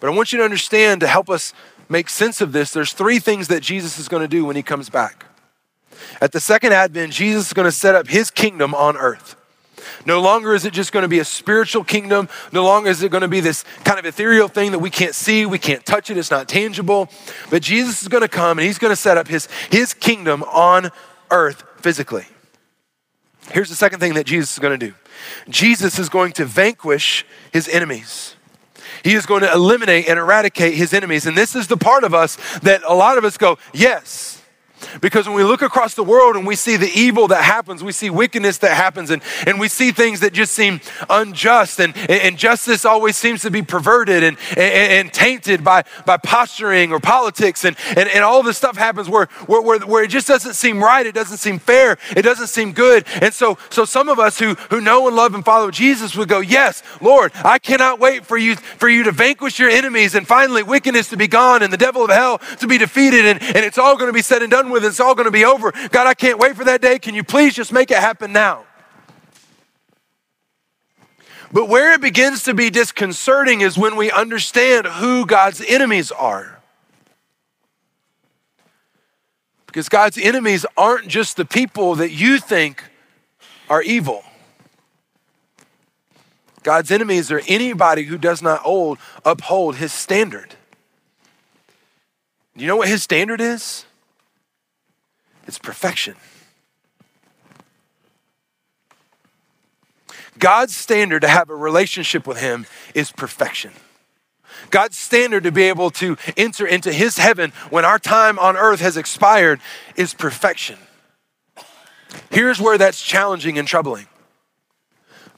[0.00, 1.52] But I want you to understand to help us
[1.88, 4.62] make sense of this, there's three things that Jesus is going to do when he
[4.62, 5.24] comes back.
[6.20, 9.36] At the second advent, Jesus is going to set up his kingdom on earth.
[10.04, 12.28] No longer is it just going to be a spiritual kingdom.
[12.52, 15.14] No longer is it going to be this kind of ethereal thing that we can't
[15.14, 17.08] see, we can't touch it, it's not tangible.
[17.50, 20.42] But Jesus is going to come and he's going to set up his, his kingdom
[20.44, 20.90] on
[21.30, 22.26] earth physically.
[23.50, 24.94] Here's the second thing that Jesus is going to do
[25.48, 28.34] Jesus is going to vanquish his enemies.
[29.04, 31.26] He is going to eliminate and eradicate his enemies.
[31.26, 34.37] And this is the part of us that a lot of us go, yes,
[35.00, 37.92] because when we look across the world and we see the evil that happens, we
[37.92, 42.38] see wickedness that happens, and, and we see things that just seem unjust, and, and
[42.38, 47.64] justice always seems to be perverted and, and, and tainted by, by posturing or politics,
[47.64, 50.82] and, and, and all this stuff happens where, where, where, where it just doesn't seem
[50.82, 53.06] right, it doesn't seem fair, it doesn't seem good.
[53.20, 56.28] And so, so some of us who, who know and love and follow Jesus would
[56.28, 60.26] go, Yes, Lord, I cannot wait for you, for you to vanquish your enemies and
[60.26, 63.58] finally wickedness to be gone and the devil of hell to be defeated, and, and
[63.64, 64.90] it's all going to be said and done with with.
[64.90, 65.72] It's all going to be over.
[65.90, 66.98] God, I can't wait for that day.
[66.98, 68.64] Can you please just make it happen now?
[71.52, 76.60] But where it begins to be disconcerting is when we understand who God's enemies are.
[79.66, 82.84] Because God's enemies aren't just the people that you think
[83.70, 84.24] are evil.
[86.62, 90.54] God's enemies are anybody who does not hold, uphold his standard.
[92.56, 93.84] Do you know what his standard is?
[95.48, 96.14] It's perfection.
[100.38, 103.72] God's standard to have a relationship with Him is perfection.
[104.70, 108.80] God's standard to be able to enter into His heaven when our time on earth
[108.80, 109.60] has expired
[109.96, 110.78] is perfection.
[112.30, 114.06] Here's where that's challenging and troubling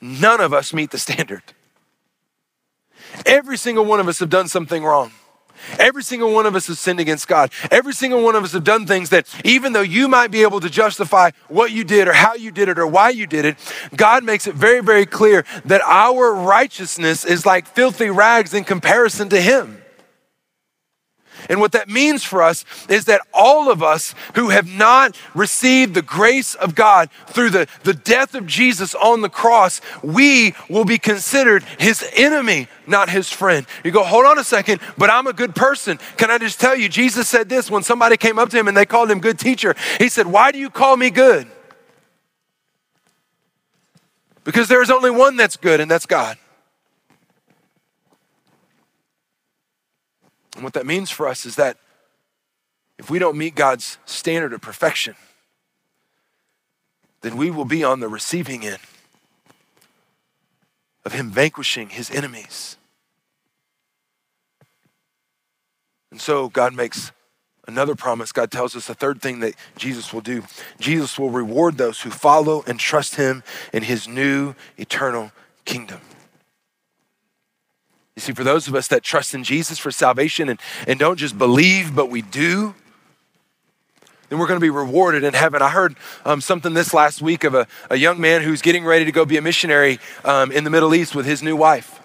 [0.03, 1.42] none of us meet the standard.
[3.27, 5.12] Every single one of us have done something wrong.
[5.79, 7.51] Every single one of us has sinned against God.
[7.70, 10.61] Every single one of us have done things that, even though you might be able
[10.61, 13.57] to justify what you did or how you did it or why you did it,
[13.96, 19.29] God makes it very, very clear that our righteousness is like filthy rags in comparison
[19.31, 19.79] to Him.
[21.48, 25.94] And what that means for us is that all of us who have not received
[25.94, 30.85] the grace of God through the, the death of Jesus on the cross, we will
[30.85, 33.66] be considered his enemy, not his friend.
[33.85, 35.98] You go, hold on a second, but I'm a good person.
[36.16, 38.76] Can I just tell you, Jesus said this when somebody came up to him and
[38.76, 39.74] they called him good teacher.
[39.98, 41.46] He said, Why do you call me good?
[44.44, 46.38] Because there is only one that's good, and that's God.
[50.54, 51.76] And what that means for us is that
[52.98, 55.14] if we don't meet God's standard of perfection,
[57.22, 58.78] then we will be on the receiving end
[61.04, 62.76] of Him vanquishing His enemies.
[66.10, 67.12] And so God makes
[67.66, 68.32] another promise.
[68.32, 70.42] God tells us a third thing that Jesus will do
[70.78, 75.32] Jesus will reward those who follow and trust Him in His new eternal
[75.64, 76.00] kingdom.
[78.20, 81.16] You see, for those of us that trust in Jesus for salvation and, and don't
[81.16, 82.74] just believe, but we do,
[84.28, 85.62] then we're going to be rewarded in heaven.
[85.62, 89.06] I heard um, something this last week of a, a young man who's getting ready
[89.06, 91.98] to go be a missionary um, in the Middle East with his new wife.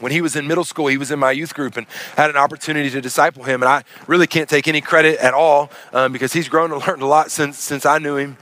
[0.00, 2.36] When he was in middle school, he was in my youth group and had an
[2.36, 3.62] opportunity to disciple him.
[3.62, 7.00] And I really can't take any credit at all um, because he's grown and learned
[7.00, 8.36] a lot since, since I knew him.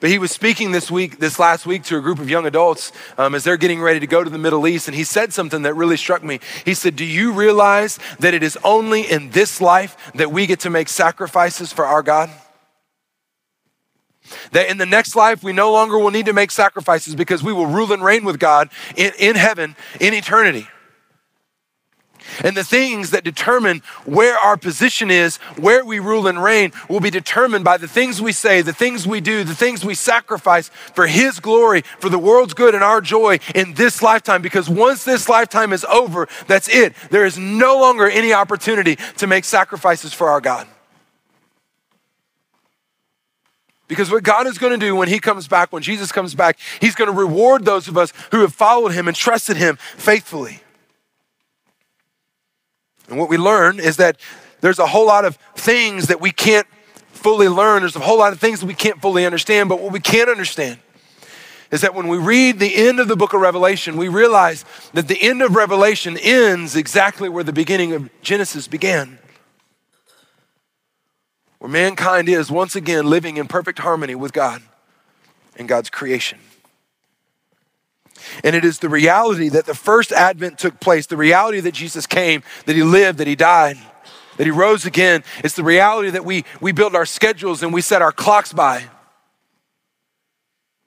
[0.00, 2.92] But he was speaking this week, this last week, to a group of young adults
[3.16, 4.88] um, as they're getting ready to go to the Middle East.
[4.88, 6.40] And he said something that really struck me.
[6.64, 10.60] He said, Do you realize that it is only in this life that we get
[10.60, 12.30] to make sacrifices for our God?
[14.52, 17.52] That in the next life, we no longer will need to make sacrifices because we
[17.52, 20.66] will rule and reign with God in, in heaven in eternity.
[22.42, 27.00] And the things that determine where our position is, where we rule and reign, will
[27.00, 30.68] be determined by the things we say, the things we do, the things we sacrifice
[30.68, 34.42] for His glory, for the world's good and our joy in this lifetime.
[34.42, 36.94] Because once this lifetime is over, that's it.
[37.10, 40.66] There is no longer any opportunity to make sacrifices for our God.
[43.88, 46.58] Because what God is going to do when He comes back, when Jesus comes back,
[46.80, 50.60] He's going to reward those of us who have followed Him and trusted Him faithfully.
[53.08, 54.18] And what we learn is that
[54.60, 56.66] there's a whole lot of things that we can't
[57.12, 57.82] fully learn.
[57.82, 59.68] There's a whole lot of things that we can't fully understand.
[59.68, 60.78] But what we can understand
[61.70, 65.08] is that when we read the end of the book of Revelation, we realize that
[65.08, 69.18] the end of Revelation ends exactly where the beginning of Genesis began.
[71.58, 74.62] Where mankind is once again living in perfect harmony with God
[75.56, 76.38] and God's creation.
[78.44, 82.06] And it is the reality that the first advent took place, the reality that Jesus
[82.06, 83.78] came, that he lived, that he died,
[84.36, 85.24] that he rose again.
[85.44, 88.84] It's the reality that we, we build our schedules and we set our clocks by.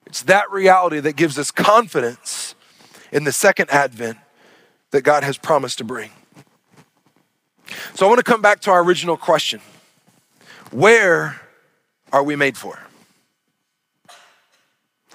[0.06, 2.54] It's that reality that gives us confidence
[3.12, 4.18] in the second advent
[4.90, 6.10] that God has promised to bring.
[7.94, 9.60] So I want to come back to our original question
[10.72, 11.40] Where
[12.12, 12.78] are we made for?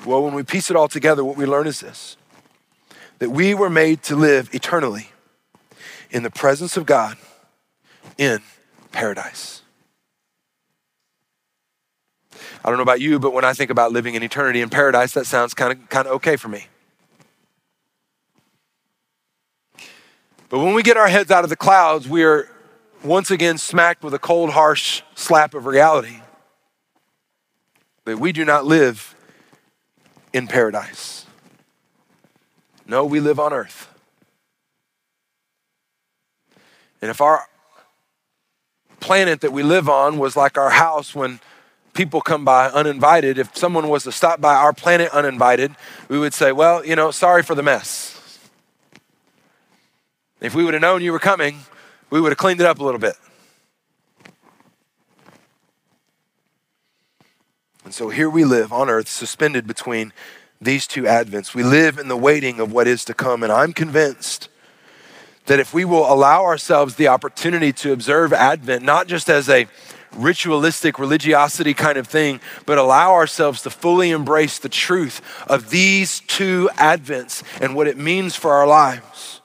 [0.03, 2.17] Well, when we piece it all together, what we learn is this
[3.19, 5.09] that we were made to live eternally
[6.11, 7.17] in the presence of God
[8.17, 8.39] in
[8.91, 9.61] paradise.
[12.33, 15.13] I don't know about you, but when I think about living in eternity in paradise,
[15.13, 16.67] that sounds kind of kind of okay for me.
[20.49, 22.49] But when we get our heads out of the clouds, we are
[23.03, 26.21] once again smacked with a cold, harsh slap of reality
[28.05, 29.14] that we do not live
[30.35, 31.25] in paradise.
[32.85, 33.87] No, we live on earth.
[37.01, 37.47] And if our
[38.99, 41.39] planet that we live on was like our house when
[41.93, 45.73] people come by uninvited, if someone was to stop by our planet uninvited,
[46.09, 48.11] we would say, well, you know, sorry for the mess.
[50.41, 51.59] If we would have known you were coming,
[52.09, 53.15] we would have cleaned it up a little bit.
[57.85, 60.11] And so here we live on earth, suspended between
[60.59, 61.53] these two advents.
[61.53, 63.43] We live in the waiting of what is to come.
[63.43, 64.49] And I'm convinced
[65.45, 69.67] that if we will allow ourselves the opportunity to observe Advent, not just as a
[70.15, 76.21] ritualistic religiosity kind of thing, but allow ourselves to fully embrace the truth of these
[76.21, 79.41] two Advents and what it means for our lives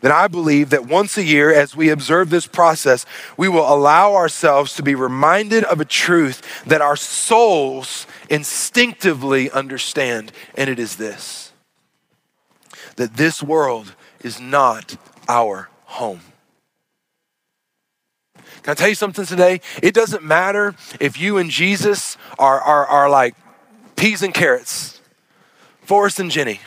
[0.00, 3.04] then I believe that once a year, as we observe this process,
[3.36, 10.32] we will allow ourselves to be reminded of a truth that our souls instinctively understand,
[10.54, 11.52] and it is this
[12.96, 14.96] that this world is not
[15.26, 16.20] our home.
[18.62, 19.62] Can I tell you something today?
[19.82, 23.34] It doesn't matter if you and Jesus are, are, are like
[23.96, 25.00] peas and carrots,
[25.82, 26.60] Forrest and Jenny.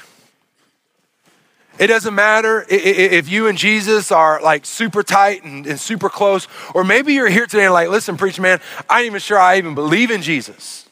[1.80, 6.48] It doesn't matter if you and Jesus are like super tight and, and, super close,
[6.76, 9.58] or maybe you're here today and like, listen, preacher man, I ain't even sure I
[9.58, 10.88] even believe in Jesus.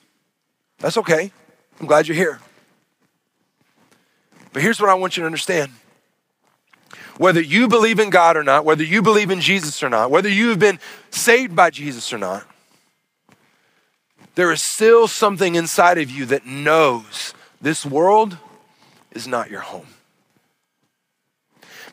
[0.80, 1.32] That's okay.
[1.80, 2.40] I'm glad you're here.
[4.54, 5.72] But here's what I want you to understand.
[7.18, 10.30] Whether you believe in God or not, whether you believe in Jesus or not, whether
[10.30, 10.80] you have been
[11.12, 12.48] saved by Jesus or not,
[14.34, 18.38] there is still something inside of you that knows this world
[19.12, 19.88] is not your home.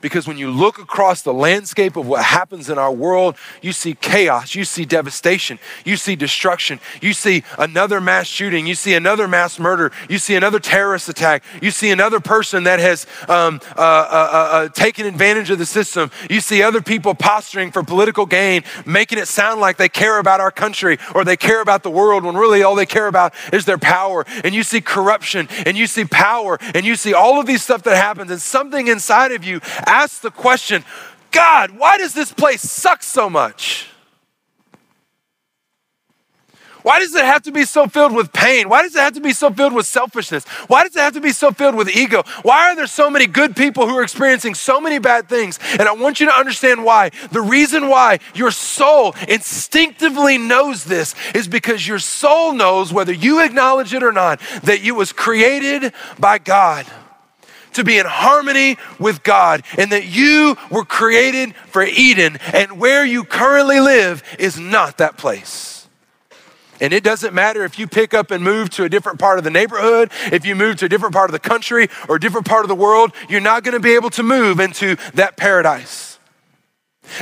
[0.00, 3.94] Because when you look across the landscape of what happens in our world, you see
[3.94, 9.28] chaos, you see devastation, you see destruction, you see another mass shooting, you see another
[9.28, 13.80] mass murder, you see another terrorist attack, you see another person that has um, uh,
[13.80, 18.26] uh, uh, uh, taken advantage of the system, you see other people posturing for political
[18.26, 21.90] gain, making it sound like they care about our country or they care about the
[21.90, 24.24] world when really all they care about is their power.
[24.44, 27.82] And you see corruption and you see power and you see all of these stuff
[27.82, 30.84] that happens, and something inside of you ask the question
[31.30, 33.88] God, why does this place suck so much?
[36.82, 38.68] Why does it have to be so filled with pain?
[38.68, 40.46] Why does it have to be so filled with selfishness?
[40.68, 42.22] Why does it have to be so filled with ego?
[42.42, 45.58] Why are there so many good people who are experiencing so many bad things?
[45.72, 47.10] And I want you to understand why.
[47.30, 53.44] The reason why your soul instinctively knows this is because your soul knows, whether you
[53.44, 56.86] acknowledge it or not, that you was created by God
[57.78, 63.04] to be in harmony with God and that you were created for Eden and where
[63.04, 65.88] you currently live is not that place.
[66.80, 69.44] And it doesn't matter if you pick up and move to a different part of
[69.44, 72.46] the neighborhood, if you move to a different part of the country or a different
[72.46, 76.17] part of the world, you're not going to be able to move into that paradise.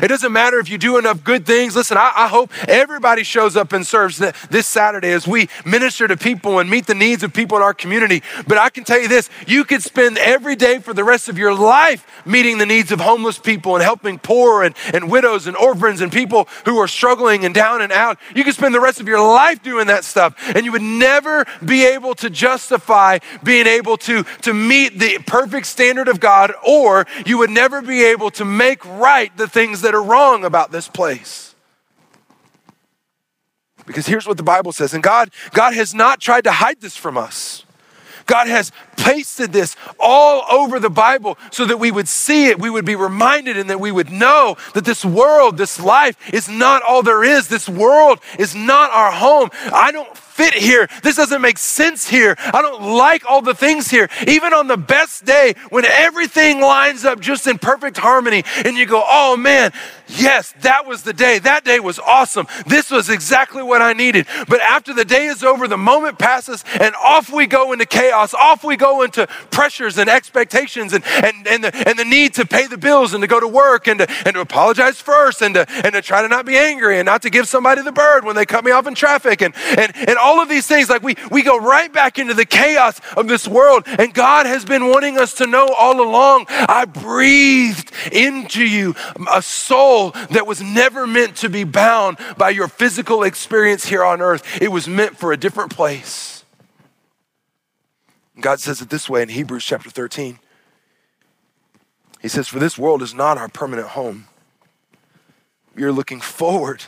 [0.02, 1.76] It doesn't matter if you do enough good things.
[1.76, 6.16] Listen, I, I, hope everybody shows up and serves this Saturday as we minister to
[6.16, 8.22] people and meet the needs of people in our community.
[8.46, 11.38] But I can tell you this you could spend every day for the rest of
[11.38, 15.56] your life meeting the needs of homeless people and helping poor and, and widows and
[15.56, 18.18] orphans and people who are struggling and down and out.
[18.34, 21.44] You could spend the rest of your life doing that stuff, and you would never
[21.64, 27.06] be able to justify being able to, to meet the perfect standard of God, or
[27.24, 30.72] you would never be able to make right the things things that are wrong about
[30.72, 31.54] this place.
[33.86, 36.96] Because here's what the Bible says, and God, God has not tried to hide this
[36.96, 37.64] from us.
[38.24, 42.70] God has pasted this all over the Bible so that we would see it, we
[42.70, 46.82] would be reminded, and that we would know that this world, this life is not
[46.82, 47.46] all there is.
[47.46, 49.50] This world is not our home.
[49.72, 50.86] I don't fit here.
[51.02, 52.36] This doesn't make sense here.
[52.38, 54.08] I don't like all the things here.
[54.28, 58.84] Even on the best day when everything lines up just in perfect harmony and you
[58.84, 59.72] go, oh man,
[60.06, 61.38] yes, that was the day.
[61.38, 62.46] That day was awesome.
[62.66, 64.26] This was exactly what I needed.
[64.46, 68.34] But after the day is over, the moment passes and off we go into chaos.
[68.34, 72.44] Off we go into pressures and expectations and, and, and, the, and the need to
[72.44, 75.54] pay the bills and to go to work and to, and to apologize first and
[75.54, 78.24] to, and to try to not be angry and not to give somebody the bird
[78.24, 81.04] when they cut me off in traffic and, and, and all of these things, like
[81.04, 83.84] we, we go right back into the chaos of this world.
[83.86, 88.96] And God has been wanting us to know all along I breathed into you
[89.32, 94.20] a soul that was never meant to be bound by your physical experience here on
[94.20, 96.44] earth, it was meant for a different place.
[98.40, 100.40] God says it this way in Hebrews chapter 13.
[102.20, 104.26] He says, For this world is not our permanent home.
[105.74, 106.82] We are looking forward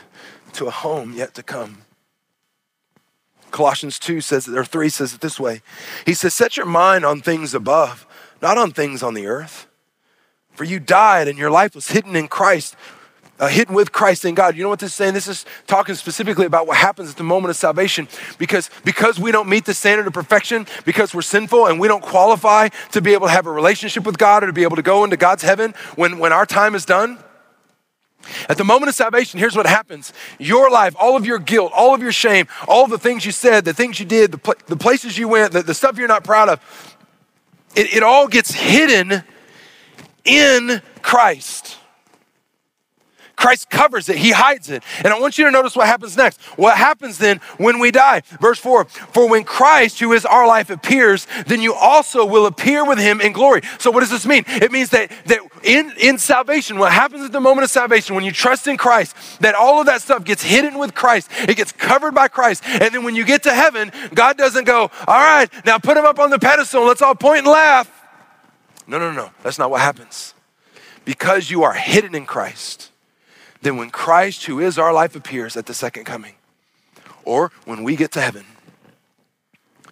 [0.53, 1.83] to a home yet to come.
[3.51, 5.61] Colossians 2 says, that or 3 says it this way.
[6.05, 8.05] He says, Set your mind on things above,
[8.41, 9.67] not on things on the earth.
[10.53, 12.75] For you died and your life was hidden in Christ,
[13.39, 14.57] uh, hidden with Christ in God.
[14.57, 15.13] You know what this is saying?
[15.13, 18.09] This is talking specifically about what happens at the moment of salvation.
[18.37, 22.03] Because, because we don't meet the standard of perfection, because we're sinful and we don't
[22.03, 24.81] qualify to be able to have a relationship with God or to be able to
[24.81, 27.23] go into God's heaven when, when our time is done
[28.47, 31.93] at the moment of salvation, here's what happens your life, all of your guilt, all
[31.93, 34.77] of your shame, all the things you said, the things you did, the, pl- the
[34.77, 36.97] places you went, the, the stuff you're not proud of,
[37.75, 39.23] it, it all gets hidden
[40.25, 41.78] in Christ.
[43.39, 44.83] Christ covers it, He hides it.
[44.97, 46.41] And I want you to notice what happens next.
[46.57, 48.21] What happens then when we die?
[48.41, 52.83] Verse 4 For when Christ, who is our life, appears, then you also will appear
[52.83, 53.61] with Him in glory.
[53.77, 54.43] So, what does this mean?
[54.47, 58.25] It means that, that in, in salvation, what happens at the moment of salvation, when
[58.25, 61.71] you trust in Christ, that all of that stuff gets hidden with Christ, it gets
[61.71, 62.63] covered by Christ.
[62.65, 66.03] And then when you get to heaven, God doesn't go, All right, now put Him
[66.03, 67.89] up on the pedestal, let's all point and laugh.
[68.85, 70.33] No, no, no, that's not what happens.
[71.05, 72.88] Because you are hidden in Christ
[73.61, 76.35] then when Christ, who is our life, appears at the second coming,
[77.23, 78.45] or when we get to heaven,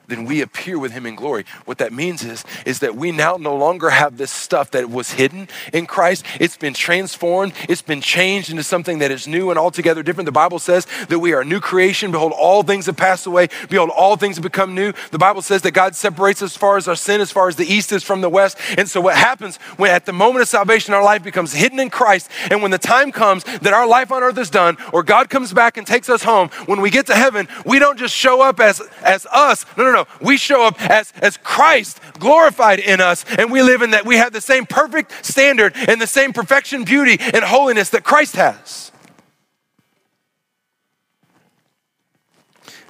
[0.08, 1.46] then we appear with him in glory.
[1.66, 5.12] What that means is, is that we now no longer have this stuff that was
[5.12, 6.26] hidden in Christ.
[6.40, 10.26] It's been transformed, it's been changed into something that is new and altogether different.
[10.26, 12.12] The Bible says that we are a new creation.
[12.12, 13.50] Behold, all things have passed away.
[13.70, 14.94] Behold, all things have become new.
[15.12, 17.66] The Bible says that God separates as far as our sin, as far as the
[17.66, 18.58] east is from the west.
[18.78, 21.90] And so what happens when at the moment of salvation, our life becomes hidden in
[21.90, 25.30] Christ, and when the time comes that our life on earth is done, or God
[25.30, 28.42] comes back and takes us home, when we get to heaven, we don't just show
[28.42, 29.66] up as, as us.
[29.78, 30.08] No, no, no no.
[30.22, 34.06] We show up as, as Christ glorified in us, and we live in that.
[34.06, 38.36] We have the same perfect standard and the same perfection, beauty, and holiness that Christ
[38.36, 38.92] has.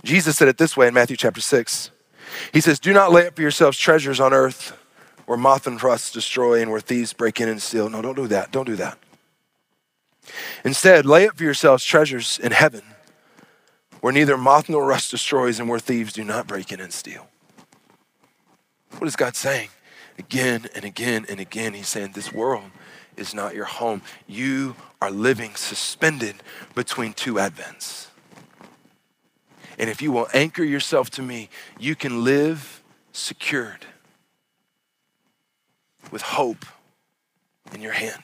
[0.04, 1.92] Jesus said it this way in Matthew chapter 6.
[2.54, 4.78] He says, Do not lay up for yourselves treasures on earth
[5.26, 7.90] where moth and rust destroy and where thieves break in and steal.
[7.90, 8.52] No, don't do that.
[8.52, 8.98] Don't do that.
[10.64, 12.84] Instead, lay up for yourselves treasures in heaven
[14.08, 17.28] where neither moth nor rust destroys and where thieves do not break in and steal.
[19.00, 19.68] What is God saying?
[20.18, 22.72] Again and again and again, He's saying, This world
[23.18, 24.02] is not your home.
[24.26, 26.38] You are living suspended
[26.74, 28.08] between two advents.
[29.78, 32.82] And if you will anchor yourself to me, you can live
[33.12, 33.88] secured
[36.12, 36.66] with hope
[37.74, 38.24] in your hand.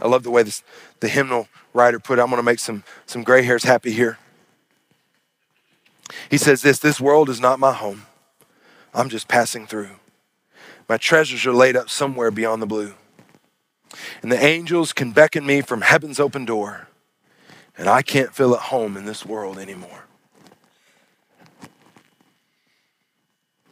[0.00, 0.64] I love the way this,
[0.98, 2.22] the hymnal writer put it.
[2.22, 4.18] I'm going to make some, some gray hairs happy here.
[6.30, 8.06] He says this This world is not my home.
[8.92, 9.90] I'm just passing through.
[10.88, 12.94] My treasures are laid up somewhere beyond the blue.
[14.22, 16.88] And the angels can beckon me from heaven's open door.
[17.76, 20.04] And I can't feel at home in this world anymore.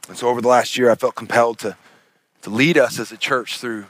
[0.09, 1.77] And so over the last year, I felt compelled to,
[2.43, 3.87] to lead us as a church through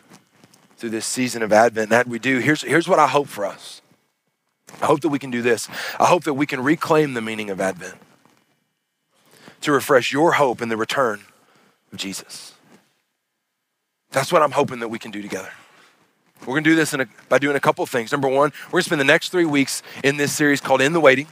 [0.77, 1.93] through this season of Advent.
[1.93, 3.83] And as we do, here's, here's what I hope for us.
[4.81, 5.69] I hope that we can do this.
[6.01, 7.95] I hope that we can reclaim the meaning of Advent
[9.63, 11.23] to refresh your hope in the return
[11.93, 12.55] of Jesus.
[14.11, 15.51] That's what I'm hoping that we can do together.
[16.41, 18.13] We're going to do this a, by doing a couple things.
[18.13, 20.93] Number one, we're going to spend the next three weeks in this series called In
[20.93, 21.29] the Waiting,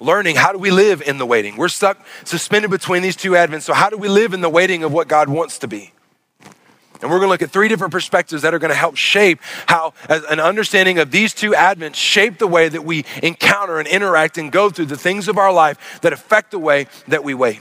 [0.00, 1.56] learning how do we live in the waiting.
[1.56, 3.62] We're stuck suspended between these two advents.
[3.62, 5.92] So, how do we live in the waiting of what God wants to be?
[7.02, 9.40] And we're going to look at three different perspectives that are going to help shape
[9.66, 14.38] how an understanding of these two advents shape the way that we encounter and interact
[14.38, 17.60] and go through the things of our life that affect the way that we wait.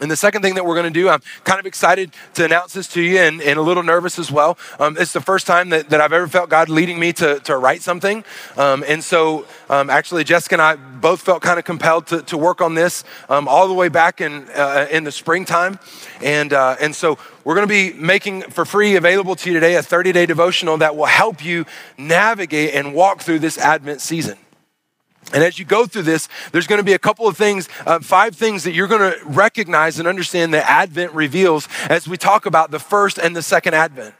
[0.00, 2.72] And the second thing that we're going to do, I'm kind of excited to announce
[2.72, 4.58] this to you and, and a little nervous as well.
[4.80, 7.56] Um, it's the first time that, that I've ever felt God leading me to, to
[7.56, 8.24] write something.
[8.56, 12.36] Um, and so, um, actually, Jessica and I both felt kind of compelled to, to
[12.36, 15.78] work on this um, all the way back in, uh, in the springtime.
[16.20, 19.76] And, uh, and so, we're going to be making for free available to you today
[19.76, 21.66] a 30 day devotional that will help you
[21.98, 24.38] navigate and walk through this Advent season.
[25.32, 28.00] And as you go through this, there's going to be a couple of things, uh,
[28.00, 32.46] five things that you're going to recognize and understand that Advent reveals as we talk
[32.46, 34.14] about the first and the second Advent.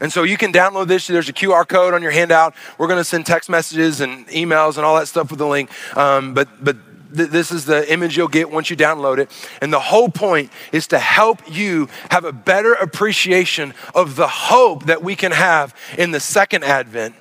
[0.00, 1.06] And so you can download this.
[1.06, 2.54] There's a QR code on your handout.
[2.76, 5.70] We're going to send text messages and emails and all that stuff with the link.
[5.96, 6.76] Um, but but
[7.16, 9.30] th- this is the image you'll get once you download it.
[9.62, 14.84] And the whole point is to help you have a better appreciation of the hope
[14.84, 17.14] that we can have in the second Advent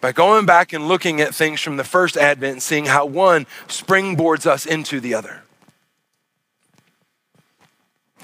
[0.00, 3.46] by going back and looking at things from the first advent and seeing how one
[3.66, 5.42] springboards us into the other.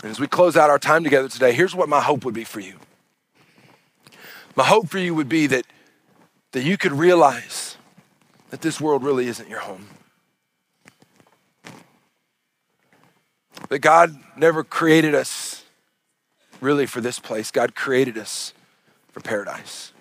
[0.03, 2.45] And as we close out our time together today, here's what my hope would be
[2.45, 2.75] for you.
[4.55, 5.65] My hope for you would be that,
[6.53, 7.77] that you could realize
[8.51, 9.89] that this world really isn't your home.
[13.69, 15.65] That God never created us
[16.61, 18.53] really for this place, God created us
[19.11, 19.93] for paradise.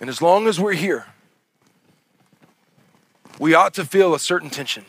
[0.00, 1.06] And as long as we're here,
[3.38, 4.84] we ought to feel a certain tension.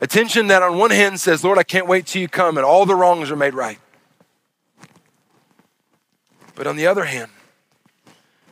[0.00, 2.64] A tension that on one hand says, Lord, I can't wait till you come and
[2.64, 3.78] all the wrongs are made right.
[6.56, 7.30] But on the other hand,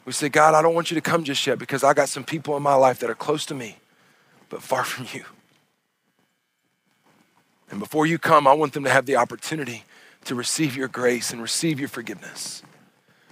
[0.04, 2.24] we say, God, I don't want you to come just yet because I got some
[2.24, 3.76] people in my life that are close to me,
[4.48, 5.24] but far from you.
[7.70, 9.84] And before you come, I want them to have the opportunity
[10.24, 12.62] to receive your grace and receive your forgiveness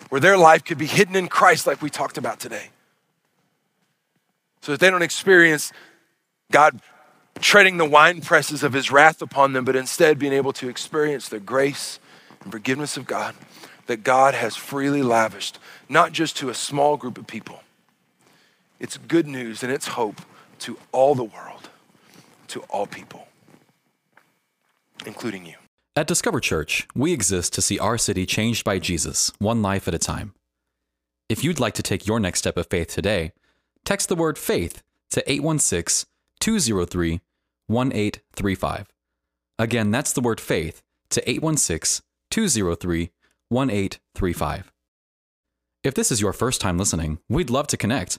[0.08, 2.70] where their life could be hidden in Christ, like we talked about today.
[4.60, 5.72] So that they don't experience
[6.50, 6.80] God
[7.40, 11.28] treading the wine presses of his wrath upon them, but instead being able to experience
[11.28, 11.98] the grace
[12.42, 13.34] and forgiveness of God
[13.86, 17.62] that God has freely lavished, not just to a small group of people.
[18.78, 20.20] It's good news and it's hope
[20.60, 21.70] to all the world,
[22.48, 23.28] to all people,
[25.04, 25.54] including you.
[25.98, 29.94] At Discover Church, we exist to see our city changed by Jesus, one life at
[29.94, 30.34] a time.
[31.30, 33.32] If you'd like to take your next step of faith today,
[33.82, 34.82] text the word faith
[35.12, 36.06] to 816
[36.38, 37.20] 203
[37.68, 38.88] 1835.
[39.58, 43.10] Again, that's the word faith to 816 203
[43.48, 44.72] 1835.
[45.82, 48.18] If this is your first time listening, we'd love to connect.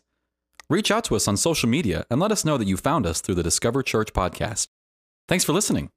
[0.67, 3.21] Reach out to us on social media and let us know that you found us
[3.21, 4.67] through the Discover Church podcast.
[5.27, 5.91] Thanks for listening.